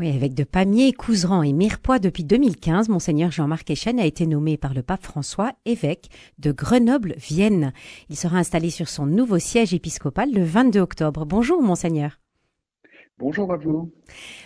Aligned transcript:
Oui, 0.00 0.16
avec 0.16 0.32
de 0.32 0.44
Pamiers, 0.44 0.94
Couserans 0.94 1.42
et 1.42 1.52
Mirepoix 1.52 1.98
depuis 1.98 2.24
2015, 2.24 2.88
Monseigneur 2.88 3.30
Jean-Marc 3.30 3.70
Echen 3.70 4.00
a 4.00 4.06
été 4.06 4.26
nommé 4.26 4.56
par 4.56 4.72
le 4.72 4.82
pape 4.82 5.02
François 5.02 5.52
évêque 5.66 6.08
de 6.38 6.52
Grenoble-Vienne. 6.52 7.74
Il 8.08 8.16
sera 8.16 8.38
installé 8.38 8.70
sur 8.70 8.88
son 8.88 9.04
nouveau 9.04 9.38
siège 9.38 9.74
épiscopal 9.74 10.32
le 10.32 10.42
22 10.42 10.80
octobre. 10.80 11.26
Bonjour, 11.26 11.60
Monseigneur. 11.60 12.18
Bonjour 13.18 13.52
à 13.52 13.58
vous. 13.58 13.92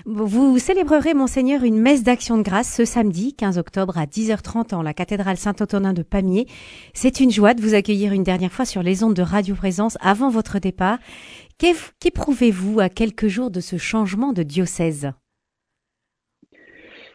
Vous 0.06 0.58
célébrerez, 0.58 1.14
Monseigneur, 1.14 1.62
une 1.62 1.78
messe 1.78 2.02
d'action 2.02 2.36
de 2.36 2.42
grâce 2.42 2.74
ce 2.74 2.84
samedi 2.84 3.32
15 3.34 3.56
octobre 3.56 3.96
à 3.96 4.06
10h30 4.06 4.74
en 4.74 4.82
la 4.82 4.92
cathédrale 4.92 5.36
Saint-Antonin 5.36 5.92
de 5.92 6.02
Pamiers. 6.02 6.48
C'est 6.94 7.20
une 7.20 7.30
joie 7.30 7.54
de 7.54 7.62
vous 7.62 7.74
accueillir 7.74 8.12
une 8.12 8.24
dernière 8.24 8.50
fois 8.50 8.64
sur 8.64 8.82
les 8.82 9.04
ondes 9.04 9.14
de 9.14 9.22
Radio 9.22 9.54
Présence 9.54 9.96
avant 10.00 10.30
votre 10.30 10.58
départ. 10.58 10.98
Qu'éprouvez-vous 11.58 12.80
à 12.80 12.88
quelques 12.88 13.28
jours 13.28 13.52
de 13.52 13.60
ce 13.60 13.78
changement 13.78 14.32
de 14.32 14.42
diocèse? 14.42 15.12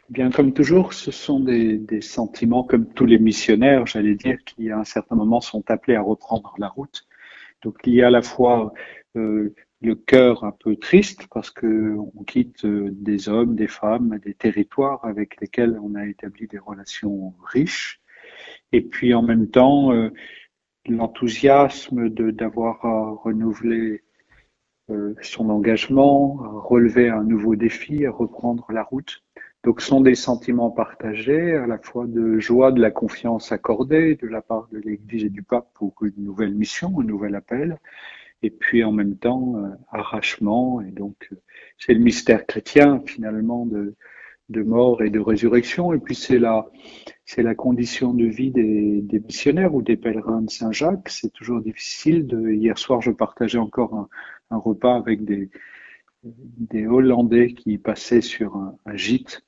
Bien, 0.09 0.31
comme 0.31 0.53
toujours, 0.53 0.93
ce 0.93 1.11
sont 1.11 1.39
des, 1.39 2.01
sentiments, 2.01 2.63
comme 2.63 2.91
tous 2.93 3.05
les 3.05 3.19
missionnaires, 3.19 3.85
j'allais 3.85 4.15
dire, 4.15 4.39
qui 4.43 4.71
à 4.71 4.79
un 4.79 4.83
certain 4.83 5.15
moment 5.15 5.39
sont 5.39 5.69
appelés 5.69 5.95
à 5.95 6.01
reprendre 6.01 6.55
la 6.57 6.67
route. 6.67 7.07
Donc 7.61 7.77
il 7.85 7.93
y 7.93 8.01
a 8.01 8.07
à 8.07 8.09
la 8.09 8.23
fois 8.23 8.73
euh, 9.17 9.53
le 9.81 9.95
cœur 9.95 10.43
un 10.43 10.51
peu 10.51 10.77
triste 10.77 11.27
parce 11.31 11.51
que 11.51 11.95
on 12.15 12.23
quitte 12.23 12.65
euh, 12.65 12.89
des 12.91 13.29
hommes, 13.29 13.55
des 13.55 13.67
femmes, 13.67 14.17
des 14.25 14.33
territoires 14.33 15.05
avec 15.05 15.39
lesquels 15.41 15.77
on 15.79 15.93
a 15.93 16.07
établi 16.07 16.47
des 16.47 16.57
relations 16.57 17.35
riches, 17.45 18.01
et 18.71 18.81
puis 18.81 19.13
en 19.13 19.21
même 19.21 19.47
temps 19.49 19.93
euh, 19.93 20.09
l'enthousiasme 20.87 22.09
d'avoir 22.09 22.83
à 22.83 23.11
renouveler 23.11 24.03
son 25.21 25.51
engagement, 25.51 26.41
à 26.43 26.67
relever 26.67 27.09
un 27.09 27.23
nouveau 27.23 27.55
défi, 27.55 28.07
à 28.07 28.11
reprendre 28.11 28.65
la 28.71 28.81
route. 28.81 29.23
Donc, 29.63 29.81
ce 29.81 29.87
sont 29.87 29.99
des 30.01 30.15
sentiments 30.15 30.71
partagés, 30.71 31.53
à 31.53 31.67
la 31.67 31.77
fois 31.77 32.05
de 32.07 32.39
joie, 32.39 32.71
de 32.71 32.81
la 32.81 32.91
confiance 32.91 33.51
accordée 33.51 34.15
de 34.15 34.27
la 34.27 34.41
part 34.41 34.69
de 34.71 34.79
l'Église 34.79 35.25
et 35.25 35.29
du 35.29 35.43
pape 35.43 35.67
pour 35.73 35.93
une 36.01 36.23
nouvelle 36.23 36.53
mission, 36.55 37.01
un 37.01 37.03
nouvel 37.03 37.35
appel, 37.35 37.77
et 38.41 38.51
puis 38.51 38.85
en 38.85 38.93
même 38.93 39.17
temps, 39.17 39.57
euh, 39.57 39.67
arrachement. 39.91 40.79
Et 40.81 40.91
donc, 40.91 41.27
euh, 41.33 41.35
c'est 41.77 41.93
le 41.93 41.99
mystère 41.99 42.45
chrétien, 42.45 43.03
finalement, 43.05 43.65
de, 43.65 43.95
de 44.47 44.63
mort 44.63 45.03
et 45.03 45.09
de 45.09 45.19
résurrection. 45.19 45.91
Et 45.93 45.99
puis, 45.99 46.15
c'est 46.15 46.39
la, 46.39 46.65
c'est 47.25 47.43
la 47.43 47.53
condition 47.53 48.13
de 48.13 48.25
vie 48.25 48.51
des, 48.51 49.01
des 49.01 49.19
missionnaires 49.19 49.75
ou 49.75 49.81
des 49.81 49.97
pèlerins 49.97 50.41
de 50.43 50.49
Saint-Jacques. 50.49 51.09
C'est 51.09 51.33
toujours 51.33 51.61
difficile. 51.61 52.27
De, 52.27 52.51
hier 52.51 52.77
soir, 52.77 53.01
je 53.01 53.11
partageais 53.11 53.57
encore 53.57 54.09
un, 54.51 54.57
repas 54.57 54.95
avec 54.95 55.25
des, 55.25 55.49
des 56.23 56.87
Hollandais 56.87 57.53
qui 57.53 57.77
passaient 57.77 58.21
sur 58.21 58.55
un 58.55 58.95
gîte 58.95 59.43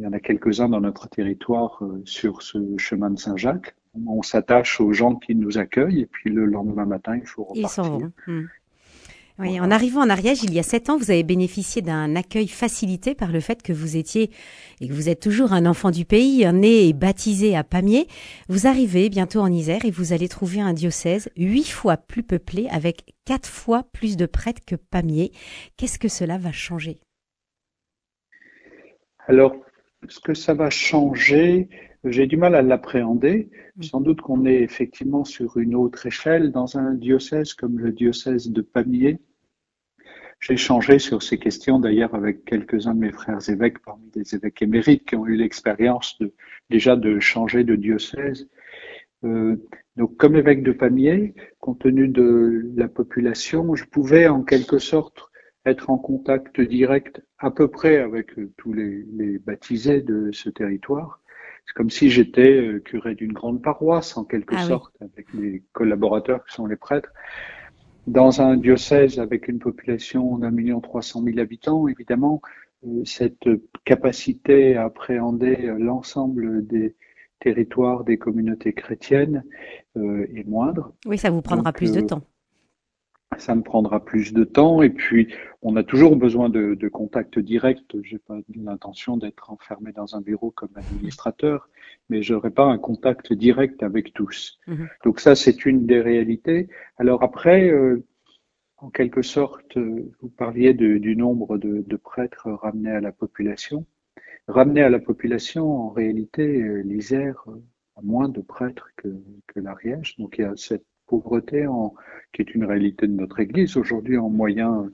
il 0.00 0.04
y 0.04 0.06
en 0.06 0.12
a 0.14 0.20
quelques-uns 0.20 0.70
dans 0.70 0.80
notre 0.80 1.10
territoire 1.10 1.78
euh, 1.82 2.00
sur 2.06 2.40
ce 2.40 2.58
chemin 2.78 3.10
de 3.10 3.18
Saint-Jacques. 3.18 3.74
On 4.06 4.22
s'attache 4.22 4.80
aux 4.80 4.94
gens 4.94 5.16
qui 5.16 5.34
nous 5.34 5.58
accueillent 5.58 6.00
et 6.00 6.06
puis 6.06 6.30
le 6.30 6.46
lendemain 6.46 6.86
matin, 6.86 7.16
il 7.16 7.26
faut 7.26 7.44
repartir. 7.44 7.64
Ils 7.64 7.68
s'en 7.68 7.98
vont. 7.98 8.12
Hmm. 8.26 8.46
Oui, 9.38 9.60
en 9.60 9.70
arrivant 9.70 10.00
en 10.00 10.08
Ariège, 10.08 10.42
il 10.42 10.54
y 10.54 10.58
a 10.58 10.62
sept 10.62 10.88
ans, 10.90 10.96
vous 10.96 11.10
avez 11.10 11.22
bénéficié 11.22 11.82
d'un 11.82 12.16
accueil 12.16 12.48
facilité 12.48 13.14
par 13.14 13.30
le 13.30 13.40
fait 13.40 13.62
que 13.62 13.72
vous 13.72 13.96
étiez 13.96 14.30
et 14.80 14.88
que 14.88 14.92
vous 14.92 15.08
êtes 15.08 15.20
toujours 15.20 15.52
un 15.52 15.64
enfant 15.64 15.90
du 15.90 16.04
pays, 16.04 16.46
né 16.52 16.88
et 16.88 16.92
baptisé 16.92 17.56
à 17.56 17.64
Pamiers. 17.64 18.06
Vous 18.48 18.66
arrivez 18.66 19.08
bientôt 19.08 19.40
en 19.40 19.50
Isère 19.50 19.84
et 19.84 19.90
vous 19.90 20.12
allez 20.12 20.28
trouver 20.28 20.60
un 20.60 20.74
diocèse 20.74 21.30
huit 21.36 21.70
fois 21.70 21.96
plus 21.96 22.22
peuplé 22.22 22.68
avec 22.70 23.14
quatre 23.24 23.48
fois 23.48 23.84
plus 23.92 24.16
de 24.16 24.26
prêtres 24.26 24.62
que 24.66 24.76
Pamiers. 24.76 25.32
Qu'est-ce 25.76 25.98
que 25.98 26.08
cela 26.08 26.36
va 26.36 26.52
changer? 26.52 27.00
Alors, 29.26 29.54
ce 30.08 30.20
que 30.20 30.34
ça 30.34 30.54
va 30.54 30.70
changer, 30.70 31.68
j'ai 32.04 32.26
du 32.26 32.36
mal 32.36 32.54
à 32.54 32.62
l'appréhender. 32.62 33.50
Mm. 33.76 33.82
Sans 33.82 34.00
doute 34.00 34.20
qu'on 34.20 34.46
est 34.46 34.62
effectivement 34.62 35.24
sur 35.24 35.58
une 35.58 35.74
autre 35.74 36.06
échelle 36.06 36.52
dans 36.52 36.78
un 36.78 36.94
diocèse 36.94 37.54
comme 37.54 37.78
le 37.78 37.92
diocèse 37.92 38.50
de 38.50 38.62
Pamiers. 38.62 39.18
J'ai 40.40 40.54
échangé 40.54 40.98
sur 40.98 41.22
ces 41.22 41.38
questions 41.38 41.78
d'ailleurs 41.78 42.14
avec 42.14 42.46
quelques-uns 42.46 42.94
de 42.94 43.00
mes 43.00 43.12
frères 43.12 43.46
évêques 43.50 43.80
parmi 43.80 44.10
les 44.14 44.34
évêques 44.34 44.62
émérites 44.62 45.06
qui 45.06 45.14
ont 45.14 45.26
eu 45.26 45.36
l'expérience 45.36 46.18
de, 46.18 46.32
déjà 46.70 46.96
de 46.96 47.20
changer 47.20 47.62
de 47.62 47.76
diocèse. 47.76 48.48
Euh, 49.24 49.56
donc 49.96 50.16
comme 50.16 50.36
évêque 50.36 50.62
de 50.62 50.72
Pamiers, 50.72 51.34
compte 51.58 51.80
tenu 51.80 52.08
de 52.08 52.70
la 52.74 52.88
population, 52.88 53.74
je 53.74 53.84
pouvais 53.84 54.28
en 54.28 54.42
quelque 54.42 54.78
sorte 54.78 55.29
être 55.66 55.90
en 55.90 55.98
contact 55.98 56.60
direct 56.60 57.22
à 57.38 57.50
peu 57.50 57.68
près 57.68 57.98
avec 57.98 58.38
euh, 58.38 58.50
tous 58.56 58.72
les, 58.72 59.04
les 59.12 59.38
baptisés 59.38 60.00
de 60.00 60.30
ce 60.32 60.48
territoire. 60.48 61.20
C'est 61.66 61.74
comme 61.74 61.90
si 61.90 62.10
j'étais 62.10 62.56
euh, 62.56 62.80
curé 62.80 63.14
d'une 63.14 63.32
grande 63.32 63.62
paroisse 63.62 64.16
en 64.16 64.24
quelque 64.24 64.54
ah 64.56 64.62
sorte, 64.62 64.94
avec 65.00 65.26
les 65.34 65.62
collaborateurs 65.72 66.44
qui 66.46 66.54
sont 66.54 66.66
les 66.66 66.76
prêtres. 66.76 67.12
Dans 68.06 68.40
un 68.40 68.56
diocèse 68.56 69.18
avec 69.18 69.48
une 69.48 69.58
population 69.58 70.38
d'un 70.38 70.50
million 70.50 70.80
trois 70.80 71.02
cent 71.02 71.20
mille 71.20 71.38
habitants, 71.38 71.86
évidemment, 71.88 72.40
euh, 72.86 73.04
cette 73.04 73.48
capacité 73.84 74.76
à 74.76 74.84
appréhender 74.84 75.56
l'ensemble 75.78 76.66
des 76.66 76.96
territoires 77.40 78.04
des 78.04 78.18
communautés 78.18 78.74
chrétiennes 78.74 79.44
est 79.96 80.46
moindre. 80.46 80.92
Oui, 81.06 81.16
ça 81.16 81.30
vous 81.30 81.40
prendra 81.40 81.72
plus 81.72 81.90
de 81.90 82.02
temps 82.02 82.22
ça 83.38 83.54
me 83.54 83.62
prendra 83.62 84.04
plus 84.04 84.32
de 84.32 84.44
temps 84.44 84.82
et 84.82 84.90
puis 84.90 85.32
on 85.62 85.76
a 85.76 85.84
toujours 85.84 86.16
besoin 86.16 86.48
de, 86.48 86.74
de 86.74 86.88
contact 86.88 87.38
direct. 87.38 87.96
J'ai 88.02 88.18
pas 88.18 88.38
l'intention 88.54 89.16
d'être 89.16 89.50
enfermé 89.50 89.92
dans 89.92 90.16
un 90.16 90.20
bureau 90.20 90.50
comme 90.50 90.70
administrateur, 90.74 91.68
mais 92.08 92.22
j'aurai 92.22 92.50
pas 92.50 92.64
un 92.64 92.78
contact 92.78 93.32
direct 93.32 93.82
avec 93.82 94.12
tous. 94.12 94.58
Mhm. 94.66 94.88
Donc 95.04 95.20
ça, 95.20 95.34
c'est 95.34 95.64
une 95.64 95.86
des 95.86 96.00
réalités. 96.00 96.68
Alors 96.98 97.22
après, 97.22 97.70
euh, 97.70 98.04
en 98.78 98.90
quelque 98.90 99.22
sorte, 99.22 99.76
euh, 99.76 100.10
vous 100.20 100.28
parliez 100.28 100.74
de, 100.74 100.98
du 100.98 101.14
nombre 101.14 101.58
de, 101.58 101.84
de, 101.86 101.96
prêtres 101.96 102.50
ramenés 102.50 102.90
à 102.90 103.00
la 103.00 103.12
population. 103.12 103.86
Ramenés 104.48 104.82
à 104.82 104.90
la 104.90 104.98
population, 104.98 105.70
en 105.70 105.90
réalité, 105.90 106.62
euh, 106.62 106.82
l'Isère 106.82 107.44
a 107.96 108.02
moins 108.02 108.28
de 108.28 108.40
prêtres 108.40 108.90
que, 108.96 109.08
que 109.46 109.60
l'Ariège. 109.60 110.16
Donc 110.18 110.36
il 110.38 110.42
y 110.42 110.44
a 110.44 110.56
cette 110.56 110.86
pauvreté 111.10 111.66
qui 112.32 112.42
est 112.42 112.54
une 112.54 112.64
réalité 112.64 113.06
de 113.06 113.12
notre 113.12 113.40
Église 113.40 113.76
aujourd'hui 113.76 114.16
en 114.16 114.30
moyens 114.30 114.90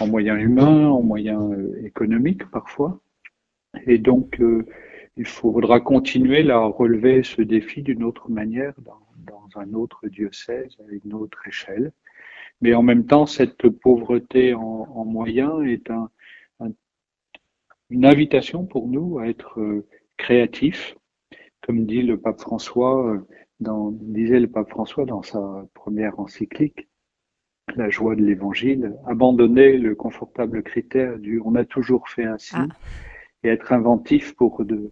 en 0.00 0.06
moyens 0.06 0.40
humains, 0.40 0.88
en 0.88 1.02
moyens 1.02 1.52
euh, 1.52 1.84
économiques 1.84 2.44
parfois. 2.50 3.00
Et 3.86 3.98
donc, 3.98 4.40
euh, 4.40 4.66
il 5.16 5.26
faudra 5.26 5.80
continuer 5.80 6.48
à 6.50 6.60
relever 6.60 7.22
ce 7.22 7.42
défi 7.42 7.82
d'une 7.82 8.04
autre 8.04 8.30
manière 8.30 8.74
dans, 8.78 8.96
un 9.56 9.72
autre 9.72 10.06
diocèse, 10.08 10.76
à 10.78 10.92
une 11.04 11.14
autre 11.14 11.38
échelle. 11.48 11.90
Mais 12.60 12.74
en 12.74 12.82
même 12.82 13.06
temps, 13.06 13.26
cette 13.26 13.68
pauvreté 13.68 14.54
en, 14.54 14.86
en 14.94 15.04
moyens 15.04 15.66
est 15.66 15.90
un, 15.90 16.10
une 17.90 18.04
invitation 18.04 18.66
pour 18.66 18.86
nous 18.88 19.18
à 19.18 19.26
être 19.26 19.58
euh, 19.58 19.86
créatifs. 20.16 20.94
Comme 21.62 21.86
dit 21.86 22.02
le 22.02 22.20
pape 22.20 22.40
François, 22.40 23.18
dans, 23.60 23.90
disait 23.92 24.40
le 24.40 24.48
pape 24.48 24.70
François 24.70 25.04
dans 25.04 25.22
sa 25.22 25.66
première 25.74 26.18
encyclique, 26.20 26.88
la 27.76 27.90
joie 27.90 28.16
de 28.16 28.22
l'évangile, 28.22 28.96
abandonner 29.06 29.76
le 29.76 29.94
confortable 29.94 30.62
critère 30.62 31.18
du 31.18 31.40
on 31.44 31.54
a 31.54 31.64
toujours 31.64 32.08
fait 32.08 32.24
ainsi 32.24 32.56
ah. 32.56 32.66
et 33.42 33.48
être 33.48 33.72
inventif 33.72 34.34
pour 34.36 34.64
de, 34.64 34.90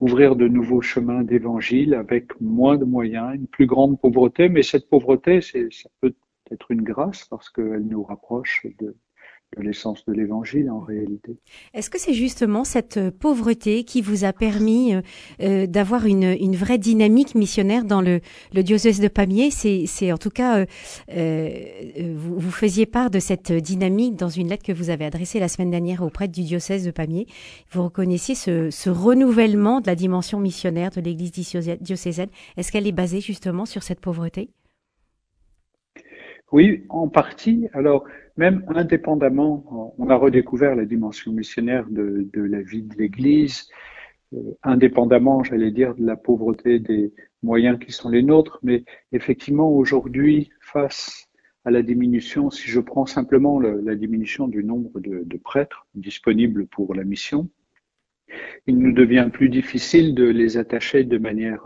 ouvrir 0.00 0.36
de 0.36 0.46
nouveaux 0.46 0.80
chemins 0.80 1.22
d'évangile 1.22 1.94
avec 1.94 2.40
moins 2.40 2.76
de 2.76 2.84
moyens, 2.84 3.34
une 3.34 3.46
plus 3.46 3.66
grande 3.66 4.00
pauvreté, 4.00 4.48
mais 4.48 4.62
cette 4.62 4.88
pauvreté, 4.88 5.40
c'est, 5.40 5.68
ça 5.72 5.88
peut 6.00 6.14
être 6.50 6.70
une 6.70 6.82
grâce 6.82 7.24
parce 7.24 7.50
qu'elle 7.50 7.86
nous 7.86 8.04
rapproche 8.04 8.66
de 8.78 8.96
l'essence 9.56 10.04
de 10.06 10.12
l'évangile 10.12 10.70
en 10.70 10.80
réalité. 10.80 11.38
Est-ce 11.74 11.90
que 11.90 11.98
c'est 11.98 12.14
justement 12.14 12.64
cette 12.64 12.96
euh, 12.96 13.10
pauvreté 13.10 13.84
qui 13.84 14.02
vous 14.02 14.24
a 14.24 14.32
permis 14.32 14.94
euh, 14.94 15.00
euh, 15.40 15.66
d'avoir 15.66 16.06
une, 16.06 16.36
une, 16.40 16.56
vraie 16.56 16.78
dynamique 16.78 17.34
missionnaire 17.34 17.84
dans 17.84 18.00
le, 18.00 18.20
le 18.52 18.62
diocèse 18.62 19.00
de 19.00 19.08
Pamiers? 19.08 19.50
C'est 19.50 20.12
en 20.12 20.18
tout 20.18 20.30
cas, 20.30 20.64
vous, 21.08 22.38
vous, 22.38 22.50
faisiez 22.50 22.86
part 22.86 23.10
de 23.10 23.18
cette 23.18 23.52
dynamique 23.52 24.16
dans 24.16 24.28
une 24.28 24.48
lettre 24.48 24.64
que 24.64 24.72
vous 24.72 24.90
avez 24.90 25.04
adressée 25.04 25.40
la 25.40 25.48
semaine 25.48 25.70
dernière 25.70 26.02
auprès 26.02 26.28
du 26.28 26.42
diocèse 26.42 26.84
de 26.84 26.90
Pamiers. 26.90 27.26
Vous 27.70 27.84
reconnaissiez 27.84 28.34
ce, 28.34 28.70
ce 28.70 28.90
renouvellement 28.90 29.80
de 29.80 29.86
la 29.86 29.94
dimension 29.94 30.40
missionnaire 30.40 30.90
de 30.90 31.00
l'Église 31.00 31.32
diocésaine. 31.80 32.30
Est-ce 32.56 32.72
qu'elle 32.72 32.86
est 32.86 32.92
basée 32.92 33.20
justement 33.20 33.66
sur 33.66 33.82
cette 33.82 34.00
pauvreté? 34.00 34.50
Oui, 36.50 36.84
en 36.88 37.08
partie. 37.08 37.68
Alors, 37.74 38.04
même 38.38 38.64
indépendamment, 38.68 39.94
on 39.98 40.08
a 40.08 40.16
redécouvert 40.16 40.74
la 40.74 40.86
dimension 40.86 41.32
missionnaire 41.32 41.86
de, 41.90 42.26
la 42.34 42.62
vie 42.62 42.82
de 42.82 42.94
l'Église, 42.96 43.68
euh, 44.32 44.56
indépendamment, 44.62 45.44
j'allais 45.44 45.70
dire, 45.70 45.94
de 45.94 46.06
la 46.06 46.16
pauvreté 46.16 46.78
des 46.78 47.12
moyens 47.42 47.78
qui 47.78 47.92
sont 47.92 48.08
les 48.08 48.22
nôtres, 48.22 48.60
mais 48.62 48.84
effectivement, 49.12 49.70
aujourd'hui, 49.70 50.50
face 50.60 51.28
à 51.66 51.70
la 51.70 51.82
diminution, 51.82 52.50
si 52.50 52.70
je 52.70 52.80
prends 52.80 53.04
simplement 53.04 53.60
la 53.60 53.94
diminution 53.94 54.48
du 54.48 54.64
nombre 54.64 55.00
de, 55.00 55.36
prêtres 55.36 55.86
disponibles 55.94 56.66
pour 56.66 56.94
la 56.94 57.04
mission, 57.04 57.50
il 58.66 58.78
nous 58.78 58.92
devient 58.92 59.28
plus 59.30 59.50
difficile 59.50 60.14
de 60.14 60.24
les 60.24 60.56
attacher 60.56 61.04
de 61.04 61.18
manière 61.18 61.62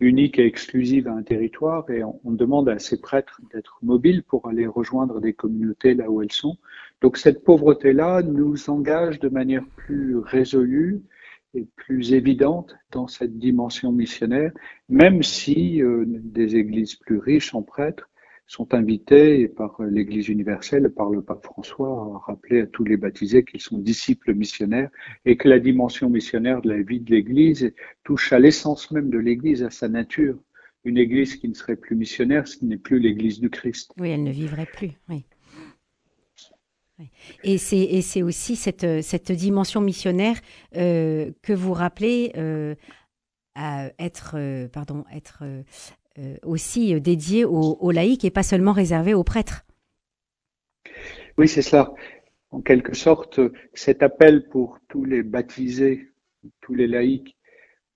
unique 0.00 0.38
et 0.38 0.46
exclusive 0.46 1.08
à 1.08 1.12
un 1.12 1.22
territoire 1.22 1.88
et 1.90 2.02
on, 2.02 2.18
demande 2.24 2.68
à 2.68 2.78
ces 2.78 3.00
prêtres 3.00 3.40
d'être 3.52 3.78
mobiles 3.82 4.22
pour 4.22 4.48
aller 4.48 4.66
rejoindre 4.66 5.20
des 5.20 5.32
communautés 5.32 5.94
là 5.94 6.10
où 6.10 6.22
elles 6.22 6.32
sont. 6.32 6.56
Donc 7.00 7.16
cette 7.16 7.44
pauvreté-là 7.44 8.22
nous 8.22 8.68
engage 8.70 9.20
de 9.20 9.28
manière 9.28 9.64
plus 9.76 10.16
résolue 10.16 11.02
et 11.54 11.66
plus 11.76 12.12
évidente 12.12 12.76
dans 12.92 13.08
cette 13.08 13.38
dimension 13.38 13.92
missionnaire, 13.92 14.52
même 14.88 15.22
si 15.22 15.82
euh, 15.82 16.04
des 16.06 16.56
églises 16.56 16.94
plus 16.96 17.18
riches 17.18 17.54
en 17.54 17.62
prêtres 17.62 18.09
sont 18.50 18.74
invités 18.74 19.46
par 19.46 19.80
l'Église 19.80 20.28
universelle, 20.28 20.90
par 20.90 21.08
le 21.08 21.22
pape 21.22 21.44
François, 21.44 22.16
à 22.16 22.18
rappeler 22.26 22.62
à 22.62 22.66
tous 22.66 22.82
les 22.82 22.96
baptisés 22.96 23.44
qu'ils 23.44 23.60
sont 23.60 23.78
disciples 23.78 24.34
missionnaires 24.34 24.90
et 25.24 25.36
que 25.36 25.48
la 25.48 25.60
dimension 25.60 26.10
missionnaire 26.10 26.60
de 26.60 26.70
la 26.70 26.82
vie 26.82 26.98
de 26.98 27.12
l'Église 27.12 27.72
touche 28.02 28.32
à 28.32 28.40
l'essence 28.40 28.90
même 28.90 29.08
de 29.08 29.18
l'Église, 29.18 29.62
à 29.62 29.70
sa 29.70 29.88
nature. 29.88 30.36
Une 30.82 30.98
Église 30.98 31.36
qui 31.36 31.48
ne 31.48 31.54
serait 31.54 31.76
plus 31.76 31.94
missionnaire, 31.94 32.48
ce 32.48 32.64
n'est 32.64 32.76
plus 32.76 32.98
l'Église 32.98 33.38
du 33.38 33.50
Christ. 33.50 33.92
Oui, 34.00 34.08
elle 34.08 34.24
ne 34.24 34.32
vivrait 34.32 34.66
plus. 34.66 34.90
Oui. 35.08 35.24
Et 37.44 37.56
c'est 37.56 38.22
aussi 38.22 38.56
cette, 38.56 39.30
dimension 39.30 39.80
missionnaire 39.80 40.40
euh, 40.74 41.30
que 41.42 41.52
vous 41.52 41.72
rappelez 41.72 42.32
euh, 42.36 42.74
à 43.54 43.90
être, 44.00 44.32
euh, 44.34 44.66
pardon, 44.66 45.04
être 45.14 45.44
aussi 46.42 46.94
euh, 46.94 47.00
dédié 47.00 47.44
aux, 47.44 47.90
laïcs 47.90 48.24
et 48.24 48.30
pas 48.30 48.42
seulement 48.42 48.72
réservé 48.72 49.14
aux 49.14 49.24
prêtres. 49.24 49.64
Oui, 51.38 51.48
c'est 51.48 51.62
cela. 51.62 51.92
En 52.50 52.60
quelque 52.60 52.94
sorte, 52.94 53.40
cet 53.74 54.02
appel 54.02 54.48
pour 54.48 54.78
tous 54.88 55.04
les 55.04 55.22
baptisés, 55.22 56.12
tous 56.60 56.74
les 56.74 56.86
laïcs, 56.86 57.36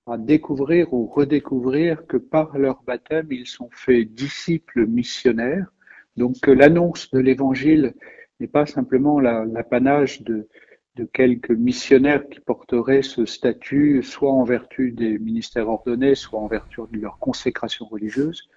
à 0.07 0.19
découvrir 0.19 0.93
ou 0.93 1.07
redécouvrir 1.07 2.07
que 2.07 2.17
par 2.17 2.59
leur 2.59 2.83
baptême, 2.83 3.29
ils 3.31 3.47
sont 3.47 3.71
faits 3.73 4.13
disciples 4.13 4.87
missionnaires. 4.87 5.73
Donc 6.17 6.41
que 6.41 6.51
l'annonce 6.51 7.11
de 7.11 7.19
l'Évangile 7.19 7.95
n'est 8.39 8.47
pas 8.47 8.67
simplement 8.67 9.19
l'apanage 9.19 10.23
de, 10.23 10.49
de 10.97 11.05
quelques 11.05 11.51
missionnaires 11.51 12.29
qui 12.29 12.41
porteraient 12.41 13.03
ce 13.03 13.27
statut, 13.27 14.03
soit 14.03 14.31
en 14.33 14.45
vertu 14.45 14.93
des 14.93 15.19
ministères 15.19 15.69
ordonnés, 15.69 16.15
soit 16.15 16.39
en 16.39 16.47
vertu 16.47 16.81
de 16.93 16.99
leur 16.99 17.19
consécration 17.19 17.87
religieuse, 17.87 18.49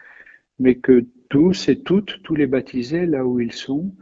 mais 0.60 0.76
que 0.76 1.06
tous 1.30 1.70
et 1.70 1.80
toutes, 1.80 2.22
tous 2.24 2.36
les 2.36 2.48
baptisés, 2.48 3.06
là 3.06 3.26
où 3.26 3.40
ils 3.40 3.54
sont, 3.54 3.94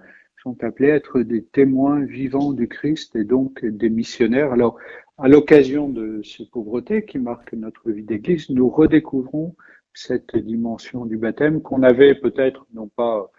sont 0.44 0.64
appelés 0.64 0.92
à 0.92 0.96
être 0.96 1.22
des 1.22 1.44
témoins 1.44 2.02
vivants 2.02 2.54
du 2.54 2.68
Christ 2.68 3.16
et 3.16 3.24
donc 3.24 3.66
des 3.66 3.90
missionnaires. 3.90 4.52
Alors, 4.52 4.78
à 5.18 5.30
l'occasion 5.30 5.88
de 5.88 6.22
ces 6.24 6.46
pauvretés 6.46 7.06
qui 7.06 7.20
marquent 7.20 7.54
notre 7.54 7.90
vie 7.90 8.04
d'Église, 8.04 8.50
nous 8.50 8.70
redécouvrons 8.70 9.56
cette 9.94 10.36
dimension 10.36 11.06
du 11.06 11.18
baptême 11.18 11.62
qu'on 11.62 11.84
avait 11.84 12.16
peut-être, 12.16 12.68
non 12.74 12.90
pas, 12.90 13.32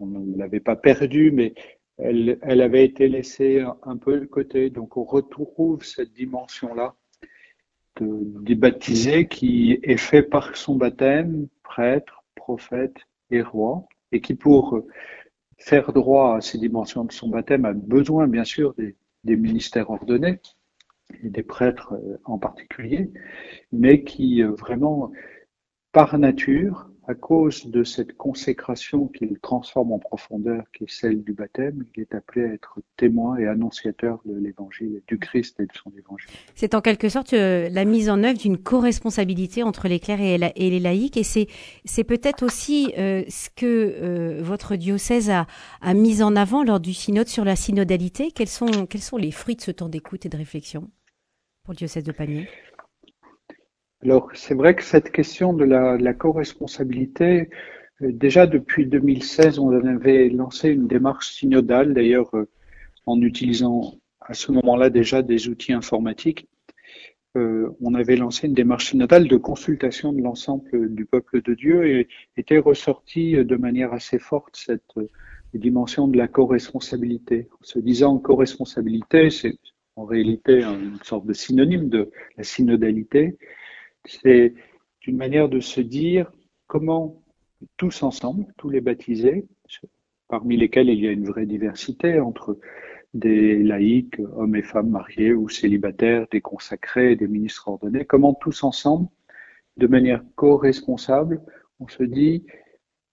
on 0.00 0.06
ne 0.06 0.36
l'avait 0.36 0.60
pas 0.60 0.74
perdue, 0.74 1.30
mais 1.30 1.54
elle, 2.02 2.60
avait 2.60 2.84
été 2.84 3.08
laissée 3.08 3.64
un 3.82 3.96
peu 3.96 4.20
de 4.20 4.26
côté. 4.26 4.70
Donc 4.70 4.96
on 4.96 5.04
retrouve 5.04 5.84
cette 5.84 6.12
dimension-là 6.12 6.94
des 8.00 8.54
baptisés 8.54 9.28
qui 9.28 9.78
est 9.82 9.96
fait 9.96 10.22
par 10.22 10.56
son 10.56 10.76
baptême, 10.76 11.48
prêtre, 11.62 12.24
prophète 12.34 12.96
et 13.30 13.42
roi, 13.42 13.86
et 14.12 14.20
qui 14.20 14.34
pour 14.34 14.82
faire 15.58 15.92
droit 15.92 16.36
à 16.36 16.40
ces 16.40 16.58
dimensions 16.58 17.04
de 17.04 17.12
son 17.12 17.28
baptême 17.28 17.66
a 17.66 17.74
besoin 17.74 18.26
bien 18.26 18.44
sûr 18.44 18.74
des, 18.74 18.96
des 19.24 19.36
ministères 19.36 19.90
ordonnés 19.90 20.40
et 21.22 21.28
des 21.28 21.42
prêtres 21.42 21.94
euh, 21.94 22.20
en 22.24 22.38
particulier, 22.38 23.10
mais 23.72 24.02
qui 24.02 24.42
euh, 24.42 24.52
vraiment 24.52 25.12
par 25.92 26.18
nature 26.18 26.89
à 27.10 27.14
cause 27.14 27.66
de 27.66 27.82
cette 27.82 28.16
consécration 28.16 29.08
qu'il 29.08 29.36
transforme 29.40 29.92
en 29.92 29.98
profondeur, 29.98 30.62
qui 30.72 30.84
est 30.84 30.90
celle 30.90 31.24
du 31.24 31.32
baptême, 31.32 31.84
il 31.96 32.02
est 32.02 32.14
appelé 32.14 32.44
à 32.44 32.52
être 32.52 32.78
témoin 32.96 33.36
et 33.36 33.48
annonciateur 33.48 34.20
de 34.24 34.38
l'évangile, 34.38 35.02
du 35.08 35.18
Christ 35.18 35.58
et 35.58 35.64
de 35.64 35.72
son 35.72 35.90
évangile. 35.98 36.30
C'est 36.54 36.74
en 36.74 36.80
quelque 36.80 37.08
sorte 37.08 37.32
euh, 37.32 37.68
la 37.68 37.84
mise 37.84 38.10
en 38.10 38.22
œuvre 38.22 38.38
d'une 38.38 38.58
co-responsabilité 38.58 39.64
entre 39.64 39.88
les 39.88 39.98
clercs 39.98 40.20
et, 40.20 40.38
les 40.38 40.78
laïcs, 40.78 41.16
et 41.16 41.24
c'est, 41.24 42.04
peut-être 42.04 42.44
aussi 42.44 42.92
euh, 42.96 43.24
ce 43.28 43.50
que 43.50 43.66
euh, 43.66 44.40
votre 44.40 44.76
diocèse 44.76 45.30
a, 45.30 45.46
mis 45.94 46.22
en 46.22 46.36
avant 46.36 46.62
lors 46.62 46.78
du 46.78 46.94
synode 46.94 47.26
sur 47.26 47.44
la 47.44 47.56
synodalité. 47.56 48.30
Quels 48.30 48.48
sont, 48.48 48.86
quels 48.86 49.02
sont 49.02 49.16
les 49.16 49.32
fruits 49.32 49.56
de 49.56 49.62
ce 49.62 49.72
temps 49.72 49.88
d'écoute 49.88 50.26
et 50.26 50.28
de 50.28 50.36
réflexion 50.36 50.88
pour 51.64 51.72
le 51.72 51.76
diocèse 51.76 52.04
de 52.04 52.12
Pamiers 52.12 52.48
alors, 54.02 54.30
c'est 54.34 54.54
vrai 54.54 54.74
que 54.74 54.82
cette 54.82 55.12
question 55.12 55.52
de 55.52 55.64
la, 55.64 56.14
co-responsabilité, 56.14 57.50
euh, 58.02 58.12
déjà 58.12 58.46
depuis 58.46 58.86
2016, 58.86 59.58
on 59.58 59.70
avait 59.86 60.30
lancé 60.30 60.70
une 60.70 60.86
démarche 60.86 61.32
synodale, 61.34 61.92
d'ailleurs 61.92 62.34
euh, 62.34 62.48
en 63.04 63.20
utilisant 63.20 63.94
à 64.20 64.32
ce 64.32 64.52
moment-là 64.52 64.88
déjà 64.88 65.20
des 65.22 65.48
outils 65.48 65.74
informatiques. 65.74 66.48
Euh, 67.36 67.68
on 67.80 67.94
avait 67.94 68.16
lancé 68.16 68.46
une 68.46 68.54
démarche 68.54 68.90
synodale 68.90 69.28
de 69.28 69.36
consultation 69.36 70.12
de 70.14 70.22
l'ensemble 70.22 70.94
du 70.94 71.04
peuple 71.04 71.42
de 71.42 71.54
Dieu 71.54 71.86
et 71.86 72.08
était 72.38 72.58
ressortie 72.58 73.32
de 73.44 73.56
manière 73.56 73.92
assez 73.92 74.18
forte 74.18 74.56
cette 74.56 74.94
dimension 75.52 76.08
de 76.08 76.16
la 76.16 76.26
co-responsabilité. 76.26 77.48
En 77.60 77.64
se 77.64 77.78
disant 77.78 78.18
co-responsabilité, 78.18 79.28
c'est 79.30 79.58
en 79.96 80.06
réalité 80.06 80.62
une 80.62 80.98
sorte 81.02 81.26
de 81.26 81.34
synonyme 81.34 81.90
de 81.90 82.10
la 82.38 82.44
synodalité. 82.44 83.36
C'est 84.04 84.54
une 85.06 85.16
manière 85.16 85.48
de 85.48 85.60
se 85.60 85.80
dire 85.80 86.32
comment 86.66 87.22
tous 87.76 88.02
ensemble, 88.02 88.46
tous 88.56 88.70
les 88.70 88.80
baptisés, 88.80 89.46
parmi 90.28 90.56
lesquels 90.56 90.88
il 90.88 91.00
y 91.00 91.08
a 91.08 91.12
une 91.12 91.26
vraie 91.26 91.46
diversité 91.46 92.20
entre 92.20 92.58
des 93.12 93.62
laïcs, 93.62 94.20
hommes 94.36 94.56
et 94.56 94.62
femmes 94.62 94.90
mariés 94.90 95.32
ou 95.32 95.48
célibataires, 95.48 96.26
des 96.30 96.40
consacrés, 96.40 97.16
des 97.16 97.26
ministres 97.26 97.68
ordonnés, 97.68 98.04
comment 98.04 98.34
tous 98.34 98.62
ensemble, 98.62 99.08
de 99.76 99.86
manière 99.86 100.22
co-responsable, 100.36 101.42
on 101.80 101.88
se 101.88 102.04
dit 102.04 102.44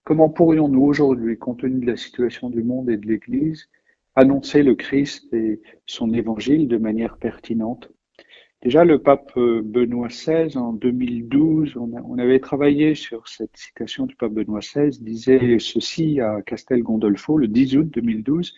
comment 0.04 0.30
pourrions-nous 0.30 0.82
aujourd'hui, 0.82 1.36
compte 1.36 1.60
tenu 1.60 1.80
de 1.80 1.90
la 1.90 1.96
situation 1.96 2.48
du 2.48 2.62
monde 2.62 2.88
et 2.90 2.96
de 2.96 3.06
l'Église, 3.06 3.68
annoncer 4.14 4.62
le 4.62 4.74
Christ 4.74 5.32
et 5.34 5.60
son 5.86 6.12
évangile 6.14 6.68
de 6.68 6.76
manière 6.76 7.18
pertinente 7.18 7.90
Déjà, 8.62 8.84
le 8.84 8.98
pape 8.98 9.30
euh, 9.36 9.62
Benoît 9.64 10.08
XVI, 10.08 10.56
en 10.56 10.72
2012, 10.72 11.76
on, 11.76 12.18
avait 12.18 12.40
travaillé 12.40 12.96
sur 12.96 13.28
cette 13.28 13.56
citation 13.56 14.04
du 14.06 14.16
pape 14.16 14.32
Benoît 14.32 14.58
XVI, 14.58 14.90
disait 15.00 15.58
ceci 15.60 16.20
à 16.20 16.42
Castel 16.42 16.82
Gondolfo 16.82 17.38
le 17.38 17.46
10 17.46 17.76
août 17.76 17.88
2012. 17.92 18.56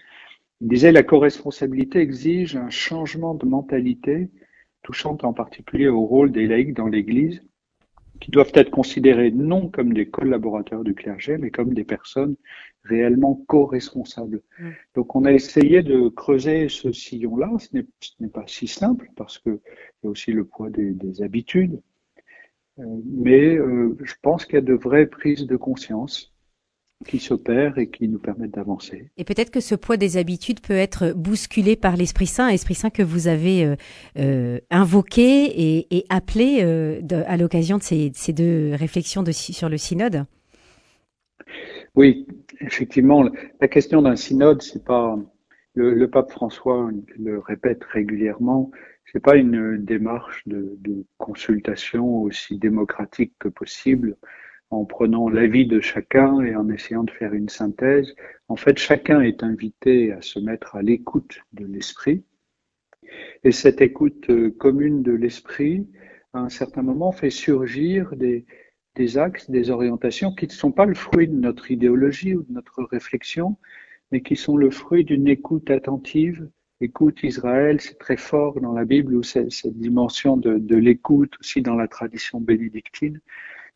Il 0.63 0.69
disait 0.69 0.93
la 0.93 1.03
co-responsabilité 1.03 1.99
exige 1.99 2.57
un 2.57 2.71
changement 2.71 3.35
de 3.35 3.45
mentalité, 3.45 4.31
touchant 4.83 5.19
en 5.23 5.35
particulier 5.35 5.89
au 5.89 6.07
rôle 6.07 6.33
des 6.33 6.47
laïcs 6.47 6.75
dans 6.75 6.89
l'Église, 6.89 7.43
qui 8.21 8.31
doivent 8.31 8.53
être 8.55 8.71
considérés 8.71 9.31
non 9.31 9.69
comme 9.69 9.93
des 9.93 10.09
collaborateurs 10.09 10.83
du 10.83 10.95
clergé, 10.95 11.37
mais 11.37 11.51
comme 11.51 11.75
des 11.75 11.85
personnes 11.85 12.37
réellement 12.85 13.43
co-responsables. 13.47 14.41
Mm. 14.59 14.69
Donc 14.95 15.15
on 15.17 15.25
a 15.25 15.33
essayé 15.33 15.83
de 15.83 16.09
creuser 16.09 16.69
ce 16.69 16.93
sillon-là. 16.93 17.51
Ce 17.59 17.77
n'est 18.21 18.29
pas 18.29 18.45
si 18.47 18.67
simple 18.67 19.11
parce 19.17 19.39
qu'il 19.39 19.59
y 20.03 20.07
a 20.07 20.11
aussi 20.11 20.33
le 20.33 20.45
poids 20.45 20.71
des, 20.71 21.23
habitudes. 21.23 21.81
Euh, 22.79 22.85
mais 23.05 23.57
euh, 23.57 23.97
je 24.03 24.15
pense 24.23 24.45
qu'il 24.45 24.55
y 24.55 24.59
a 24.59 24.63
de 24.63 24.75
vraies 24.75 25.07
prises 25.07 25.47
de 25.47 25.57
conscience 25.57 26.33
qui 27.07 27.19
s'opèrent 27.19 27.79
et 27.79 27.89
qui 27.89 28.09
nous 28.09 28.19
permettent 28.19 28.51
d'avancer. 28.51 29.11
Et 29.17 29.25
peut-être 29.25 29.51
que 29.51 29.61
ce 29.61 29.75
poids 29.75 29.97
des 29.97 30.19
habitudes 30.19 30.61
peut 30.61 30.75
être 30.77 31.15
bousculé 31.15 31.75
par 31.75 31.97
l'Esprit 31.97 32.27
Saint, 32.27 32.49
Esprit 32.49 32.75
Saint 32.75 32.91
que 32.91 33.03
vous 33.03 33.27
avez 33.27 33.75
euh, 34.19 34.59
invoqué 34.69 35.47
et, 35.47 35.97
et 35.97 36.05
appelé 36.11 36.63
de, 36.63 37.23
à 37.27 37.39
l'occasion 37.39 37.79
de 37.79 37.83
ces, 37.83 38.13
ces, 38.15 38.35
deux 38.35 38.75
réflexions 38.75 39.23
de, 39.23 39.33
sur 39.33 39.71
le 39.71 39.79
synode. 39.79 40.27
Oui, 41.95 42.27
effectivement, 42.61 43.29
la 43.61 43.69
question 43.69 44.03
d'un 44.03 44.17
synode, 44.17 44.63
c'est 44.63 44.85
pas 44.85 45.19
le, 45.75 46.07
pape 46.07 46.31
François 46.31 46.91
le 47.19 47.39
répète 47.39 47.83
régulièrement, 47.85 48.71
c'est 49.13 49.21
pas 49.21 49.37
une 49.37 49.77
démarche 49.85 50.47
de, 50.47 50.77
de 50.79 51.05
consultation 51.19 52.23
aussi 52.23 52.59
démocratique 52.59 53.33
que 53.39 53.49
possible 53.49 54.17
en 54.71 54.85
prenant 54.85 55.29
l'avis 55.29 55.67
de 55.67 55.81
chacun 55.81 56.41
et 56.43 56.55
en 56.55 56.69
essayant 56.69 57.03
de 57.03 57.11
faire 57.11 57.35
une 57.35 57.49
synthèse. 57.49 58.15
En 58.49 58.57
fait, 58.57 58.79
chacun 58.79 59.21
est 59.21 59.43
invité 59.43 60.13
à 60.13 60.23
se 60.23 60.39
mettre 60.39 60.77
à 60.77 60.83
l'écoute 60.83 61.41
de 61.53 61.67
l'esprit. 61.67 62.25
Et 63.43 63.51
cette 63.51 63.81
écoute 63.81 64.31
euh, 64.31 64.51
commune 64.51 65.03
de 65.03 65.13
l'esprit, 65.13 65.89
à 66.33 66.39
un 66.39 66.49
certain 66.49 66.83
moment, 66.83 67.11
fait 67.11 67.31
surgir 67.31 68.15
des, 68.15 68.47
des 69.01 69.17
axes, 69.17 69.49
des 69.49 69.71
orientations 69.71 70.35
qui 70.35 70.47
ne 70.47 70.53
sont 70.53 70.73
pas 70.73 70.85
le 70.85 70.95
fruit 70.95 71.27
de 71.27 71.35
notre 71.35 71.71
idéologie 71.71 72.35
ou 72.35 72.43
de 72.43 72.53
notre 72.53 72.83
réflexion, 72.83 73.57
mais 74.13 74.21
qui 74.21 74.37
sont 74.37 74.59
le 74.59 74.71
fruit 74.71 75.05
d'une 75.07 75.27
écoute 75.27 75.71
attentive. 75.71 76.47
Écoute 76.83 77.23
Israël, 77.23 77.81
c'est 77.81 77.99
très 77.99 78.19
fort 78.19 78.61
dans 78.61 78.75
la 78.75 78.85
Bible, 78.85 79.15
ou 79.15 79.23
cette 79.23 79.79
dimension 79.87 80.37
de, 80.37 80.59
de 80.59 80.77
l'écoute 80.77 81.33
aussi 81.41 81.63
dans 81.63 81.77
la 81.77 81.89
tradition 81.89 82.41
bénédictine, 82.41 83.21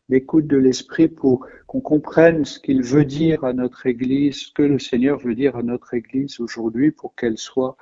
l'écoute 0.09 0.45
de 0.45 0.57
l'Esprit 0.57 1.07
pour 1.07 1.47
qu'on 1.65 1.81
comprenne 1.81 2.45
ce 2.45 2.59
qu'il 2.59 2.83
veut 2.83 3.05
dire 3.05 3.43
à 3.43 3.53
notre 3.53 3.87
Église, 3.87 4.35
ce 4.35 4.51
que 4.53 4.61
le 4.61 4.77
Seigneur 4.77 5.17
veut 5.17 5.33
dire 5.33 5.55
à 5.55 5.63
notre 5.63 5.95
Église 5.95 6.39
aujourd'hui 6.39 6.91
pour 6.91 7.15
qu'elle 7.15 7.39
soit 7.39 7.77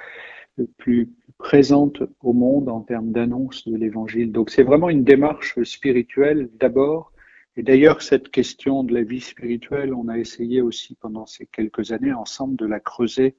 plus 0.78 1.10
présente 1.38 2.04
au 2.22 2.32
monde 2.32 2.70
en 2.70 2.82
termes 2.82 3.12
d'annonce 3.12 3.68
de 3.68 3.76
l'Évangile. 3.76 4.32
Donc 4.32 4.50
c'est 4.50 4.64
vraiment 4.64 4.90
une 4.90 5.04
démarche 5.04 5.62
spirituelle 5.64 6.50
d'abord. 6.60 7.13
Et 7.56 7.64
d'ailleurs, 7.64 8.02
cette 8.02 8.30
question 8.30 8.84
de 8.84 8.94
la 8.94 9.04
vie 9.04 9.22
spirituelle, 9.22 9.94
on 9.94 10.08
a 10.08 10.18
essayé 10.18 10.62
aussi 10.62 10.96
pendant 10.96 11.26
ces 11.26 11.46
quelques 11.46 11.92
années 11.92 12.14
ensemble 12.14 12.56
de 12.56 12.66
la 12.66 12.80
creuser 12.80 13.36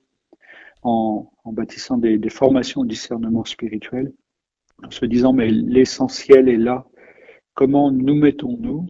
en, 0.83 1.31
en 1.45 1.53
bâtissant 1.53 1.99
des, 1.99 2.19
des 2.19 2.29
formations 2.31 2.83
au 2.83 2.87
discernement 2.87 3.45
spirituel, 3.45 4.13
en 4.85 4.91
se 4.91 5.05
disant, 5.07 5.33
mais 5.33 5.51
l'essentiel 5.51 6.49
est 6.49 6.59
là. 6.59 6.87
Comment 7.55 7.91
nous 7.91 8.15
mettons-nous 8.15 8.87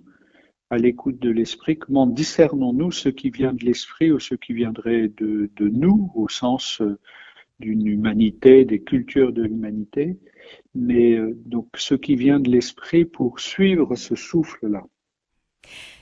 à 0.70 0.76
l'écoute 0.76 1.18
de 1.20 1.30
l'esprit? 1.30 1.78
Comment 1.78 2.06
discernons-nous 2.06 2.90
ce 2.90 3.08
qui 3.08 3.30
vient 3.30 3.52
de 3.52 3.64
l'esprit 3.64 4.10
ou 4.12 4.18
ce 4.18 4.34
qui 4.34 4.52
viendrait 4.52 5.08
de, 5.08 5.50
de 5.56 5.68
nous 5.68 6.10
au 6.14 6.28
sens 6.28 6.82
d'une 7.60 7.86
humanité, 7.86 8.64
des 8.64 8.82
cultures 8.82 9.32
de 9.32 9.42
l'humanité, 9.42 10.18
mais 10.74 11.14
euh, 11.14 11.38
donc 11.46 11.68
ce 11.76 11.94
qui 11.94 12.16
vient 12.16 12.40
de 12.40 12.50
l'esprit 12.50 13.04
pour 13.04 13.38
suivre 13.38 13.94
ce 13.94 14.16
souffle-là. 14.16 14.84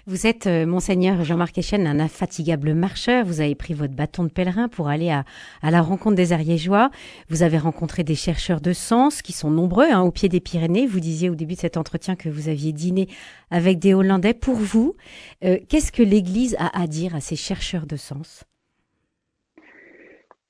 Vous 0.07 0.27
êtes, 0.27 0.49
euh, 0.49 0.67
monseigneur 0.67 1.23
Jean-Marc 1.23 1.57
Echen, 1.59 1.87
un 1.87 2.01
infatigable 2.01 2.75
marcheur. 2.75 3.25
Vous 3.25 3.41
avez 3.41 3.55
pris 3.55 3.73
votre 3.73 3.95
bâton 3.95 4.25
de 4.25 4.31
pèlerin 4.31 4.69
pour 4.69 4.89
aller 4.89 5.11
à, 5.11 5.25
la 5.63 5.81
rencontre 5.81 6.17
des 6.17 6.33
Ariégeois. 6.33 6.91
Vous 7.29 7.45
avez 7.45 7.57
rencontré 7.57 8.03
des 8.03 8.17
chercheurs 8.17 8.61
de 8.61 8.73
sens 8.73 9.23
qui 9.23 9.33
sont 9.33 9.51
nombreux 9.51 9.87
hein, 9.89 10.01
au 10.01 10.11
pied 10.11 10.29
des 10.29 10.41
Pyrénées. 10.41 10.89
Vous 10.89 10.99
disiez 10.99 11.31
au 11.31 11.37
début 11.37 11.55
de 11.55 11.61
cet 11.61 11.77
entretien 11.77 12.17
que 12.17 12.29
vous 12.29 12.49
aviez 12.49 12.73
dîné 12.73 13.09
avec 13.53 13.79
des 13.79 13.95
Hollandais. 13.95 14.35
Pour 14.35 14.57
vous, 14.57 14.97
euh, 15.45 15.59
qu'est-ce 15.69 15.93
que 15.93 16.03
l'Église 16.03 16.57
a 16.59 16.83
à 16.83 16.89
dire 16.89 17.15
à 17.15 17.21
ces 17.21 17.37
chercheurs 17.37 17.87
de 17.87 17.97
sens? 17.97 18.43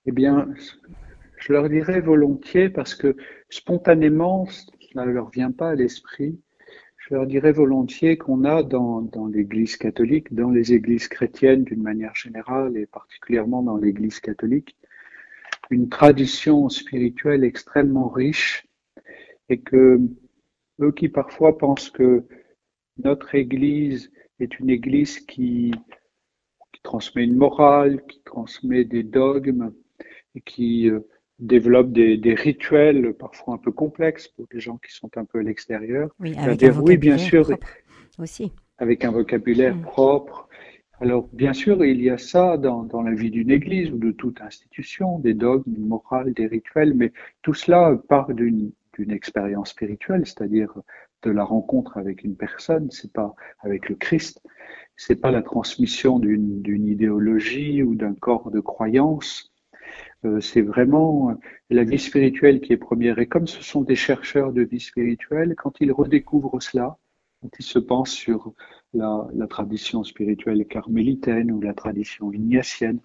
Eh 0.07 0.13
bien, 0.13 0.49
je 1.37 1.53
leur 1.53 1.69
dirais 1.69 2.01
volontiers 2.01 2.71
parce 2.71 2.95
que 2.95 3.17
spontanément, 3.51 4.47
ça 4.95 5.05
ne 5.05 5.11
leur 5.11 5.29
vient 5.29 5.53
pas 5.53 5.71
à 5.71 5.75
l'esprit. 5.75 6.41
Je 7.09 7.15
leur 7.15 7.27
dirais 7.27 7.51
volontiers 7.51 8.17
qu'on 8.17 8.45
a 8.45 8.63
dans, 8.63 9.01
dans 9.03 9.27
l'Église 9.27 9.77
catholique, 9.77 10.33
dans 10.33 10.51
les 10.51 10.73
églises 10.73 11.09
chrétiennes 11.09 11.65
d'une 11.65 11.83
manière 11.83 12.15
générale 12.15 12.77
et 12.77 12.87
particulièrement 12.87 13.61
dans 13.61 13.77
l'Église 13.77 14.21
catholique, 14.21 14.77
une 15.71 15.89
tradition 15.89 16.69
spirituelle 16.69 17.43
extrêmement 17.43 18.09
riche 18.09 18.69
et 19.49 19.59
que 19.59 20.01
eux 20.81 20.93
qui 20.93 21.09
parfois 21.09 21.59
pensent 21.59 21.91
que 21.91 22.25
notre 22.99 23.35
Église 23.35 24.13
est 24.39 24.61
une 24.61 24.71
Église 24.71 25.19
qui, 25.19 25.75
qui 26.73 26.83
transmet 26.83 27.25
une 27.25 27.37
morale, 27.37 28.01
qui 28.07 28.23
transmet 28.23 28.85
des 28.85 29.03
dogmes, 29.03 29.73
et 30.37 30.41
qui 30.41 30.89
euh, 30.89 31.01
développe 31.43 31.93
des, 31.93 32.17
des, 32.17 32.35
rituels 32.35 33.15
parfois 33.15 33.55
un 33.55 33.59
peu 33.59 33.73
complexes 33.73 34.29
pour 34.29 34.47
les 34.53 34.61
gens 34.61 34.79
qui 34.79 34.93
sont 34.93 35.11
un 35.17 35.25
peu 35.25 35.41
à 35.41 35.43
l'extérieur. 35.43 36.11
Oui, 36.21 36.35
avec 36.39 36.63
un 36.63 36.81
oui, 36.81 36.97
bien 36.97 37.19
sûr, 37.19 37.51
aussi. 38.19 38.53
Avec 38.79 39.05
un 39.05 39.11
vocabulaire 39.11 39.75
mmh. 39.75 39.83
propre. 39.83 40.49
Alors, 41.01 41.29
bien 41.33 41.53
sûr, 41.53 41.85
il 41.85 42.01
y 42.01 42.11
a 42.11 42.19
ça 42.19 42.57
dans, 42.57 42.85
dans 42.85 43.03
la 43.03 43.13
vie 43.13 43.31
d'une 43.31 43.51
église 43.51 43.91
ou 43.91 43.99
de 43.99 44.13
toute 44.13 44.41
institution, 44.41 45.19
des 45.19 45.35
dogmes, 45.35 45.75
une 45.77 45.89
morale, 45.89 46.33
des 46.33 46.47
rituels, 46.47 46.95
mais 46.95 47.13
tout 47.43 47.55
cela 47.55 47.99
part 48.09 48.33
d'une 48.33 48.73
expérience 49.11 49.71
spirituelle, 49.71 50.23
c'est-à-dire 50.25 50.73
de 51.25 51.31
la 51.31 51.43
rencontre 51.43 51.99
avec 51.99 52.23
une 52.23 52.37
personne, 52.37 52.91
c'est 52.91 53.13
pas 53.13 53.35
avec 53.61 53.89
le 53.89 53.97
Christ, 53.97 54.41
c'est 54.97 55.21
pas 55.21 55.33
la 55.33 55.43
transmission 55.43 56.19
d'une 56.21 56.87
idéologie 56.87 57.83
ou 57.83 57.97
d'un 57.97 58.15
corps 58.15 58.51
de 58.51 58.61
croyance, 58.61 59.52
c'est 60.41 60.63
vraiment 60.63 61.31
euh, 61.31 61.35
la 61.71 61.85
vie 61.85 61.99
spirituelle 61.99 62.61
qui 62.61 62.73
est 62.73 62.77
première. 62.77 63.19
Et 63.19 63.27
comme 63.27 63.47
ce 63.47 63.63
sont 63.63 63.83
des 63.83 63.97
chercheurs 63.97 64.53
de 64.53 64.63
vie 64.63 64.81
spirituelle, 64.81 65.55
quand 65.57 65.81
ils 65.81 65.93
redécouvrent 65.93 66.63
cela, 66.63 66.99
quand 67.41 67.51
ils 67.59 67.65
se 67.65 67.79
pensent 67.79 68.13
sur 68.13 68.53
la, 68.95 69.27
la 69.35 69.47
tradition 69.47 70.05
spirituelle 70.05 70.67
carmélitaine 70.67 71.51
ou 71.51 71.61
la 71.61 71.75
tradition 71.75 72.33
ignatienne, 72.33 73.01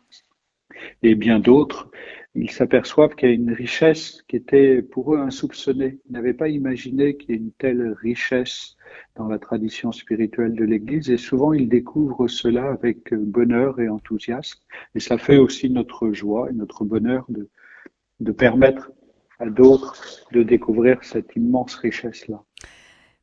et 1.03 1.15
bien 1.15 1.39
d'autres, 1.39 1.89
ils 2.36 2.51
s'aperçoivent 2.51 3.15
qu'il 3.15 3.29
y 3.29 3.31
a 3.31 3.36
une 3.36 3.51
richesse 3.51 4.22
qui 4.27 4.36
était 4.36 4.84
pour 4.84 5.15
eux 5.15 5.19
insoupçonnée. 5.19 6.00
Ils 6.07 6.12
n'avaient 6.12 6.36
pas 6.36 6.50
imaginé 6.50 7.17
qu'il 7.17 7.31
y 7.31 7.34
ait 7.34 7.41
une 7.41 7.51
telle 7.51 7.96
richesse 8.00 8.77
dans 9.15 9.27
la 9.27 9.39
tradition 9.39 9.91
spirituelle 9.91 10.53
de 10.53 10.63
l'Église 10.63 11.10
et 11.10 11.17
souvent 11.17 11.53
ils 11.53 11.67
découvrent 11.67 12.27
cela 12.27 12.69
avec 12.69 13.13
bonheur 13.13 13.79
et 13.79 13.89
enthousiasme 13.89 14.60
et 14.93 15.00
ça 15.00 15.17
fait 15.17 15.38
aussi 15.38 15.69
notre 15.69 16.12
joie 16.12 16.50
et 16.50 16.53
notre 16.53 16.86
bonheur 16.86 17.25
de, 17.29 17.50
de 18.19 18.31
permettre 18.31 18.91
à 19.39 19.50
d'autres 19.50 20.25
de 20.31 20.43
découvrir 20.43 21.03
cette 21.03 21.36
immense 21.36 21.75
richesse-là. 21.75 22.43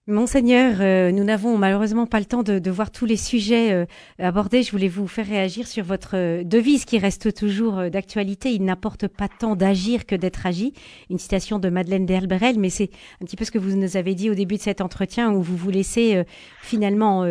Monseigneur, 0.06 0.82
euh, 0.82 1.12
nous 1.12 1.24
n'avons 1.24 1.56
malheureusement 1.56 2.04
pas 2.04 2.18
le 2.18 2.26
temps 2.26 2.42
de, 2.42 2.70
voir 2.70 2.90
tous 2.90 3.06
les 3.06 3.16
sujets 3.16 3.72
euh, 3.72 3.86
abordés. 4.18 4.62
Je 4.62 4.70
voulais 4.70 4.86
vous 4.86 5.06
faire 5.06 5.26
réagir 5.26 5.66
sur 5.66 5.82
votre 5.82 6.10
euh, 6.14 6.44
devise 6.44 6.84
qui 6.84 6.98
reste 6.98 7.34
toujours 7.34 7.88
d'actualité. 7.88 8.52
Il 8.52 8.66
n'apporte 8.66 9.08
pas 9.08 9.28
tant 9.28 9.56
d'agir 9.56 10.04
que 10.04 10.14
d'être 10.14 10.44
agi. 10.44 10.74
Une 11.08 11.16
citation 11.16 11.58
de 11.58 11.70
Madeleine 11.70 12.04
d'Herberel, 12.04 12.58
mais 12.58 12.68
c'est 12.68 12.90
un 13.22 13.24
petit 13.24 13.36
peu 13.36 13.46
ce 13.46 13.50
que 13.50 13.56
vous 13.56 13.74
nous 13.76 13.96
avez 13.96 14.14
dit 14.14 14.28
au 14.28 14.34
début 14.34 14.56
de 14.56 14.60
cet 14.60 14.82
entretien 14.82 15.32
où 15.32 15.40
vous 15.40 15.56
vous 15.56 15.70
laissez 15.70 16.22
finalement 16.60 17.24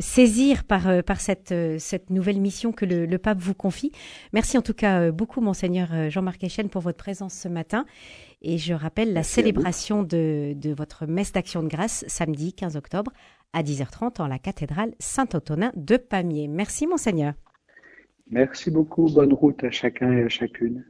saisir 0.00 0.62
par, 0.62 0.86
cette, 1.20 1.52
nouvelle 2.10 2.40
mission 2.40 2.70
que 2.70 2.84
le, 2.84 3.06
le, 3.06 3.18
pape 3.18 3.38
vous 3.40 3.54
confie. 3.54 3.90
Merci 4.32 4.56
en 4.56 4.62
tout 4.62 4.74
cas 4.74 5.10
beaucoup, 5.10 5.40
Monseigneur 5.40 6.10
Jean-Marc 6.10 6.44
Echen, 6.44 6.68
pour 6.68 6.82
votre 6.82 6.98
présence 6.98 7.34
ce 7.34 7.48
matin. 7.48 7.86
Et 8.46 8.58
je 8.58 8.74
rappelle 8.74 9.08
la 9.08 9.20
Merci 9.20 9.34
célébration 9.34 10.02
de, 10.02 10.52
de, 10.54 10.74
votre 10.74 11.06
messe 11.06 11.32
d'action 11.32 11.62
de 11.62 11.68
grâce 11.68 12.04
samedi 12.08 12.52
15 12.52 12.76
octobre 12.76 13.10
à 13.54 13.62
10h30 13.62 14.20
en 14.20 14.26
la 14.26 14.38
cathédrale 14.38 14.92
Saint-Antonin 14.98 15.72
de 15.76 15.96
Pamiers. 15.96 16.46
Merci 16.46 16.86
monseigneur. 16.86 17.32
Merci 18.30 18.70
beaucoup. 18.70 19.08
Bonne 19.10 19.32
route 19.32 19.64
à 19.64 19.70
chacun 19.70 20.12
et 20.12 20.24
à 20.24 20.28
chacune. 20.28 20.84